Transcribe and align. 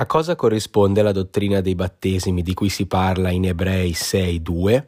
A 0.00 0.06
cosa 0.06 0.34
corrisponde 0.34 1.02
la 1.02 1.12
dottrina 1.12 1.60
dei 1.60 1.74
battesimi 1.74 2.40
di 2.40 2.54
cui 2.54 2.70
si 2.70 2.86
parla 2.86 3.28
in 3.28 3.44
Ebrei 3.44 3.90
6.2? 3.90 4.82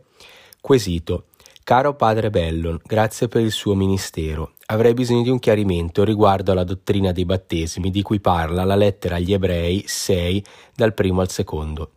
Quesito. 0.59 1.27
Caro 1.63 1.95
padre 1.95 2.31
Bellon, 2.31 2.81
grazie 2.83 3.29
per 3.29 3.43
il 3.43 3.51
suo 3.51 3.75
ministero. 3.75 4.53
Avrei 4.73 4.95
bisogno 4.95 5.21
di 5.21 5.29
un 5.29 5.39
chiarimento 5.39 6.03
riguardo 6.03 6.51
alla 6.51 6.65
dottrina 6.65 7.13
dei 7.13 7.27
battesimi 7.27 7.91
di 7.91 8.01
cui 8.01 8.21
parla 8.21 8.65
la 8.65 8.75
lettera 8.75 9.17
agli 9.17 9.35
Ebrei 9.35 9.85
6 9.87 10.43
dal 10.75 10.95
primo 10.95 11.21
al 11.21 11.29
secondo. 11.29 11.91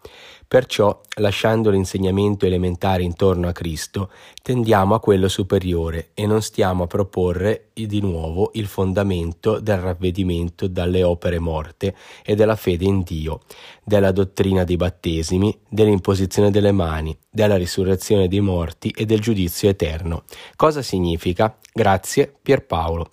Perciò, 0.45 1.01
lasciando 1.15 1.69
l'insegnamento 1.69 2.45
elementare 2.45 3.01
intorno 3.01 3.47
a 3.47 3.53
Cristo, 3.53 4.11
tendiamo 4.43 4.93
a 4.93 4.99
quello 4.99 5.29
superiore 5.29 6.09
e 6.13 6.27
non 6.27 6.41
stiamo 6.41 6.83
a 6.83 6.87
proporre 6.87 7.69
di 7.73 7.99
nuovo 8.01 8.51
il 8.53 8.67
fondamento 8.67 9.59
del 9.59 9.77
ravvedimento 9.77 10.67
dalle 10.67 11.01
opere 11.01 11.39
morte 11.39 11.95
e 12.23 12.35
della 12.35 12.55
fede 12.55 12.85
in 12.85 13.03
Dio, 13.03 13.41
della 13.83 14.11
dottrina 14.11 14.65
dei 14.65 14.77
battesimi, 14.77 15.57
dell'imposizione 15.67 16.51
delle 16.51 16.73
mani, 16.73 17.17
della 17.29 17.55
risurrezione 17.55 18.27
dei 18.27 18.41
morti 18.41 18.93
e 18.95 19.05
del 19.05 19.21
giudizio 19.21 19.69
eterno. 19.69 20.23
Cosa 20.55 20.81
significa? 20.81 21.57
Grazie, 21.73 22.35
Pierpaolo. 22.65 23.11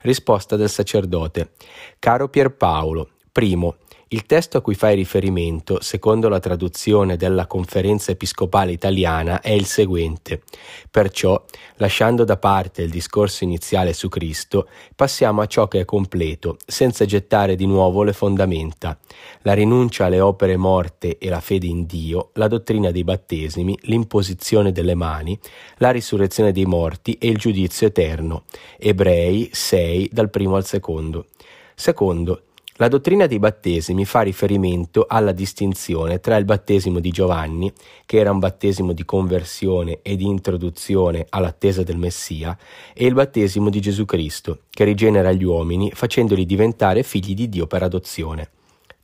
Risposta 0.00 0.56
del 0.56 0.68
sacerdote. 0.68 1.50
Caro 1.98 2.28
Pierpaolo, 2.28 3.08
primo, 3.32 3.76
il 4.12 4.26
testo 4.26 4.58
a 4.58 4.60
cui 4.60 4.74
fai 4.74 4.94
riferimento, 4.94 5.80
secondo 5.80 6.28
la 6.28 6.38
traduzione 6.38 7.16
della 7.16 7.46
Conferenza 7.46 8.12
Episcopale 8.12 8.70
Italiana, 8.70 9.40
è 9.40 9.50
il 9.50 9.64
seguente. 9.64 10.42
Perciò, 10.90 11.42
lasciando 11.76 12.24
da 12.24 12.36
parte 12.36 12.82
il 12.82 12.90
discorso 12.90 13.44
iniziale 13.44 13.94
su 13.94 14.10
Cristo, 14.10 14.68
passiamo 14.94 15.40
a 15.40 15.46
ciò 15.46 15.66
che 15.66 15.80
è 15.80 15.84
completo, 15.86 16.58
senza 16.66 17.06
gettare 17.06 17.56
di 17.56 17.64
nuovo 17.66 18.02
le 18.02 18.12
fondamenta. 18.12 18.98
La 19.42 19.54
rinuncia 19.54 20.04
alle 20.04 20.20
opere 20.20 20.58
morte 20.58 21.16
e 21.16 21.30
la 21.30 21.40
fede 21.40 21.66
in 21.66 21.86
Dio, 21.86 22.32
la 22.34 22.48
dottrina 22.48 22.90
dei 22.90 23.04
battesimi, 23.04 23.78
l'imposizione 23.84 24.72
delle 24.72 24.94
mani, 24.94 25.38
la 25.78 25.90
risurrezione 25.90 26.52
dei 26.52 26.66
morti 26.66 27.16
e 27.18 27.28
il 27.28 27.38
giudizio 27.38 27.86
eterno. 27.86 28.44
Ebrei 28.78 29.48
6 29.50 30.10
dal 30.12 30.28
primo 30.28 30.56
al 30.56 30.66
secondo. 30.66 31.28
Secondo, 31.74 32.42
la 32.76 32.88
dottrina 32.88 33.26
dei 33.26 33.38
battesimi 33.38 34.04
fa 34.04 34.22
riferimento 34.22 35.04
alla 35.06 35.32
distinzione 35.32 36.20
tra 36.20 36.36
il 36.36 36.44
battesimo 36.44 37.00
di 37.00 37.10
Giovanni, 37.10 37.70
che 38.06 38.18
era 38.18 38.30
un 38.30 38.38
battesimo 38.38 38.92
di 38.92 39.04
conversione 39.04 39.98
e 40.02 40.16
di 40.16 40.24
introduzione 40.24 41.26
all'attesa 41.28 41.82
del 41.82 41.98
Messia, 41.98 42.56
e 42.94 43.06
il 43.06 43.14
battesimo 43.14 43.68
di 43.68 43.80
Gesù 43.80 44.04
Cristo, 44.04 44.60
che 44.70 44.84
rigenera 44.84 45.32
gli 45.32 45.44
uomini 45.44 45.90
facendoli 45.92 46.46
diventare 46.46 47.02
figli 47.02 47.34
di 47.34 47.48
Dio 47.48 47.66
per 47.66 47.82
adozione. 47.82 48.50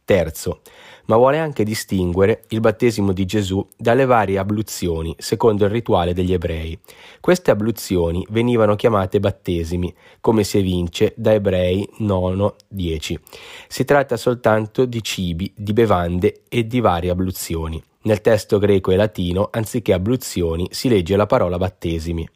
Terzo, 0.05 0.63
ma 1.09 1.17
vuole 1.17 1.39
anche 1.39 1.65
distinguere 1.65 2.45
il 2.49 2.61
battesimo 2.61 3.13
di 3.13 3.25
Gesù 3.25 3.67
dalle 3.77 4.05
varie 4.05 4.39
abluzioni 4.39 5.15
secondo 5.19 5.65
il 5.65 5.71
rituale 5.71 6.13
degli 6.13 6.33
ebrei. 6.33 6.79
Queste 7.21 7.51
abluzioni 7.51 8.27
venivano 8.31 8.77
chiamate 8.77 9.21
battesimi, 9.21 9.95
come 10.21 10.45
si 10.45 10.59
evince 10.59 11.15
da 11.17 11.33
Ebrei 11.33 11.89
9-10. 12.01 13.17
Si 13.69 13.85
tratta 13.85 14.17
soltanto 14.17 14.85
di 14.85 15.03
cibi, 15.03 15.53
di 15.57 15.73
bevande 15.73 16.43
e 16.49 16.67
di 16.67 16.81
varie 16.81 17.11
abluzioni. 17.11 17.83
Nel 18.03 18.21
testo 18.21 18.59
greco 18.59 18.91
e 18.91 18.97
latino, 18.97 19.49
anziché 19.51 19.93
abluzioni, 19.93 20.69
si 20.71 20.89
legge 20.89 21.17
la 21.17 21.27
parola 21.27 21.57
battesimi. 21.57 22.29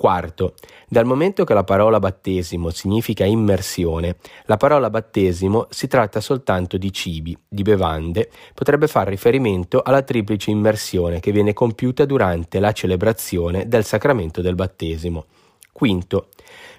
Quarto, 0.00 0.54
dal 0.88 1.04
momento 1.04 1.44
che 1.44 1.52
la 1.52 1.62
parola 1.62 1.98
battesimo 1.98 2.70
significa 2.70 3.26
immersione, 3.26 4.16
la 4.46 4.56
parola 4.56 4.88
battesimo 4.88 5.66
si 5.68 5.88
tratta 5.88 6.22
soltanto 6.22 6.78
di 6.78 6.90
cibi, 6.90 7.36
di 7.46 7.60
bevande, 7.60 8.30
potrebbe 8.54 8.86
far 8.86 9.08
riferimento 9.08 9.82
alla 9.82 10.00
triplice 10.00 10.52
immersione 10.52 11.20
che 11.20 11.32
viene 11.32 11.52
compiuta 11.52 12.06
durante 12.06 12.60
la 12.60 12.72
celebrazione 12.72 13.68
del 13.68 13.84
sacramento 13.84 14.40
del 14.40 14.54
battesimo. 14.54 15.26
Quinto, 15.72 16.28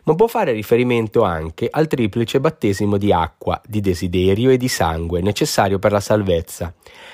ma 0.04 0.16
può 0.16 0.28
fare 0.28 0.52
riferimento 0.52 1.24
anche 1.24 1.68
al 1.70 1.88
triplice 1.88 2.40
battesimo 2.40 2.98
di 2.98 3.12
acqua, 3.14 3.62
di 3.66 3.82
desiderio 3.82 4.50
e 4.50 4.58
di 4.58 4.68
sangue 4.68 5.22
necessario 5.22 5.80
per 5.80 5.92
la 5.92 6.00
salvezza. 6.00 6.74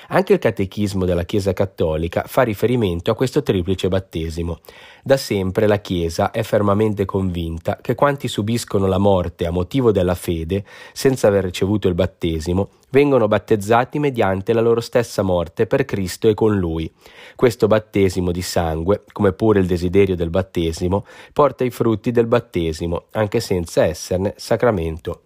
Anche 0.10 0.34
il 0.34 0.40
catechismo 0.40 1.06
della 1.06 1.24
Chiesa 1.24 1.54
Cattolica 1.54 2.24
fa 2.26 2.44
riferimento 2.44 3.12
a 3.12 3.16
questo 3.16 3.44
triplice 3.44 3.90
battesimo. 3.90 4.60
Da 5.04 5.18
sempre 5.18 5.68
la 5.68 5.80
Chiesa 5.80 6.32
è 6.32 6.44
fermamente 6.44 7.06
convinta 7.06 7.78
che 7.82 7.96
quanti 7.96 8.28
subiscono 8.28 8.88
la 8.88 8.98
morte 8.98 9.46
a 9.46 9.52
motivo 9.52 9.92
della 9.92 10.16
fede, 10.16 10.64
senza 10.94 11.28
aver 11.28 11.44
ricevuto 11.44 11.88
il 11.88 11.94
battesimo, 11.94 12.70
vengono 12.90 13.28
battezzati 13.28 14.00
mediante 14.00 14.54
la 14.54 14.62
loro 14.62 14.82
stessa 14.82 15.22
morte 15.22 15.68
per 15.68 15.86
Cristo 15.86 16.28
e 16.28 16.34
con 16.34 16.58
Lui. 16.58 16.92
Questo 17.36 17.68
battesimo 17.68 18.32
di 18.32 18.42
sangue, 18.42 19.04
come 19.12 19.34
pure 19.34 19.60
il 19.60 19.68
desiderio 19.68 20.16
del 20.16 20.30
battesimo, 20.30 21.06
porta 21.34 21.64
i 21.64 21.72
frutti 21.72 22.12
del 22.12 22.28
battesimo, 22.28 23.06
anche 23.12 23.40
senza 23.40 23.84
esserne 23.84 24.34
sacramento. 24.38 25.22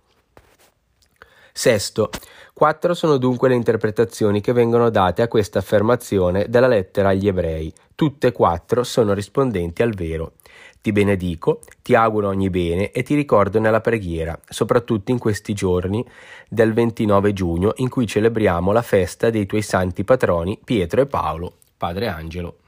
Sesto, 1.54 2.10
quattro 2.54 2.94
sono 2.94 3.18
dunque 3.18 3.50
le 3.50 3.56
interpretazioni 3.56 4.40
che 4.40 4.54
vengono 4.54 4.90
date 4.90 5.22
a 5.22 5.28
questa 5.28 5.60
affermazione 5.60 6.48
della 6.48 6.68
lettera 6.68 7.10
agli 7.10 7.28
ebrei. 7.28 7.72
Tutte 7.94 8.28
e 8.28 8.32
quattro 8.32 8.84
sono 8.84 9.14
rispondenti 9.14 9.82
al 9.82 9.94
vero. 9.94 10.34
Ti 10.82 10.92
benedico, 10.92 11.60
ti 11.84 11.94
auguro 11.94 12.30
ogni 12.30 12.50
bene 12.50 12.90
e 12.90 13.04
ti 13.04 13.14
ricordo 13.14 13.60
nella 13.60 13.82
preghiera, 13.82 14.40
soprattutto 14.50 15.12
in 15.12 15.20
questi 15.20 15.54
giorni 15.54 16.04
del 16.50 16.74
29 16.74 17.34
giugno 17.34 17.74
in 17.76 17.90
cui 17.90 18.08
celebriamo 18.08 18.72
la 18.72 18.82
festa 18.82 19.30
dei 19.30 19.46
tuoi 19.46 19.62
santi 19.62 20.04
patroni 20.04 20.60
Pietro 20.64 21.02
e 21.02 21.06
Paolo. 21.06 21.54
Padre 21.78 22.08
Angelo. 22.08 22.61